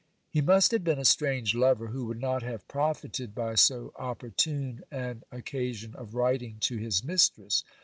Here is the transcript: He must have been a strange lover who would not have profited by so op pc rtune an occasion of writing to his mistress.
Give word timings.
He 0.31 0.41
must 0.41 0.71
have 0.71 0.83
been 0.83 0.97
a 0.97 1.05
strange 1.05 1.53
lover 1.53 1.89
who 1.89 2.07
would 2.07 2.19
not 2.19 2.41
have 2.41 2.67
profited 2.67 3.35
by 3.35 3.53
so 3.53 3.93
op 3.97 4.21
pc 4.23 4.31
rtune 4.33 4.81
an 4.89 5.21
occasion 5.31 5.93
of 5.93 6.15
writing 6.15 6.57
to 6.61 6.77
his 6.77 7.03
mistress. 7.03 7.63